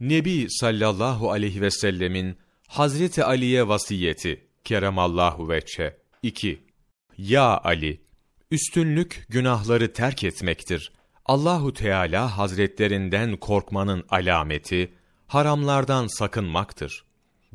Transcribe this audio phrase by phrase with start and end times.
[0.00, 2.36] Nebi sallallahu aleyhi ve sellemin
[2.68, 6.62] Hazreti Ali'ye vasiyeti keremallahu veçhe 2.
[7.18, 8.00] Ya Ali,
[8.50, 10.92] üstünlük günahları terk etmektir.
[11.26, 14.92] Allahu Teala Hazretlerinden korkmanın alameti
[15.26, 17.04] haramlardan sakınmaktır.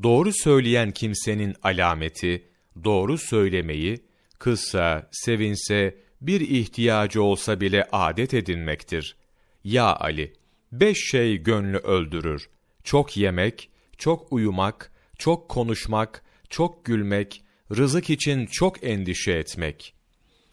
[0.04, 2.50] Doğru söyleyen kimsenin alameti
[2.84, 4.00] doğru söylemeyi
[4.40, 9.16] kızsa, sevinse, bir ihtiyacı olsa bile adet edinmektir.
[9.64, 10.34] Ya Ali,
[10.72, 12.50] beş şey gönlü öldürür.
[12.84, 19.94] Çok yemek, çok uyumak, çok konuşmak, çok gülmek, rızık için çok endişe etmek.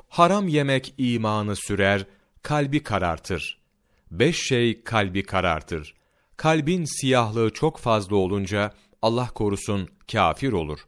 [0.08, 2.06] Haram yemek imanı sürer,
[2.42, 3.58] kalbi karartır.
[4.10, 5.94] Beş şey kalbi karartır.
[6.36, 10.80] Kalbin siyahlığı çok fazla olunca, Allah korusun, kafir olur.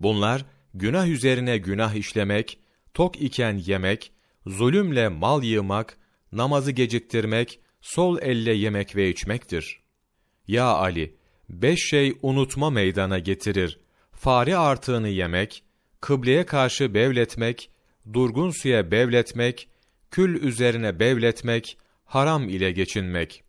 [0.00, 2.58] Bunlar, günah üzerine günah işlemek,
[2.94, 4.12] tok iken yemek,
[4.46, 5.98] zulümle mal yığmak,
[6.32, 7.60] namazı geciktirmek,
[7.94, 9.80] sol elle yemek ve içmektir.
[10.48, 11.16] Ya Ali,
[11.48, 13.80] beş şey unutma meydana getirir.
[14.12, 15.62] Fare artığını yemek,
[16.00, 17.70] kıbleye karşı bevletmek,
[18.12, 19.68] durgun suya bevletmek,
[20.10, 23.44] kül üzerine bevletmek, haram ile geçinmek.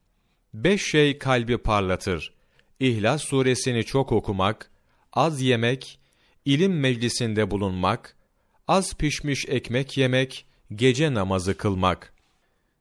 [0.53, 2.33] Beş şey kalbi parlatır.
[2.79, 4.71] İhlas suresini çok okumak,
[5.13, 5.99] az yemek,
[6.45, 8.15] ilim meclisinde bulunmak,
[8.67, 10.45] az pişmiş ekmek yemek,
[10.75, 12.13] gece namazı kılmak.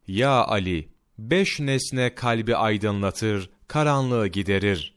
[0.06, 4.94] Ya Ali, beş nesne kalbi aydınlatır, karanlığı giderir.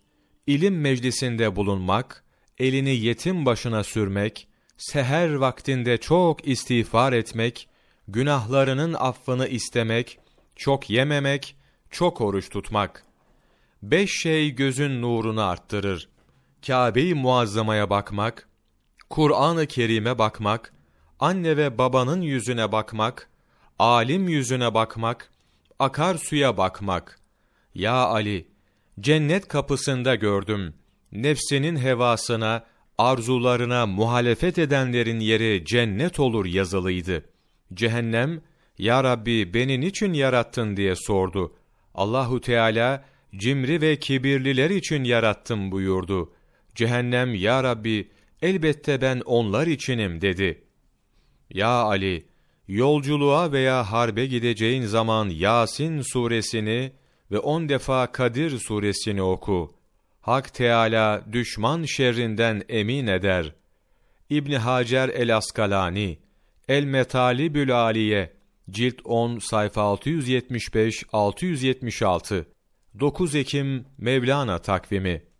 [0.47, 2.23] İlim meclisinde bulunmak,
[2.57, 7.69] elini yetim başına sürmek, seher vaktinde çok istiğfar etmek,
[8.07, 10.19] günahlarının affını istemek,
[10.55, 11.55] çok yememek,
[11.89, 13.05] çok oruç tutmak.
[13.83, 16.09] Beş şey gözün nurunu arttırır.
[16.67, 18.47] Kâbe-i Muazzama'ya bakmak,
[19.09, 20.73] Kur'an-ı Kerim'e bakmak,
[21.19, 23.29] anne ve babanın yüzüne bakmak,
[23.79, 25.31] alim yüzüne bakmak,
[25.81, 27.19] akar suya bakmak.
[27.75, 28.47] Ya Ali,
[28.99, 30.73] cennet kapısında gördüm.
[31.11, 32.65] Nefsinin hevasına,
[32.97, 37.25] arzularına muhalefet edenlerin yeri cennet olur yazılıydı.
[37.73, 38.41] Cehennem,
[38.77, 41.55] Ya Rabbi beni niçin yarattın diye sordu.
[41.95, 43.05] Allahu Teala,
[43.35, 46.33] cimri ve kibirliler için yarattım buyurdu.
[46.75, 48.11] Cehennem, Ya Rabbi,
[48.41, 50.63] elbette ben onlar içinim dedi.
[51.49, 52.30] Ya Ali,
[52.71, 56.91] yolculuğa veya harbe gideceğin zaman Yasin suresini
[57.31, 59.73] ve on defa Kadir suresini oku.
[60.21, 63.55] Hak Teala düşman şerrinden emin eder.
[64.29, 66.19] İbn Hacer el-Askalani,
[66.67, 68.33] El-Metalibül Aliye,
[68.69, 72.45] cilt 10 sayfa 675 676
[72.99, 75.30] 9 Ekim Mevlana takvimi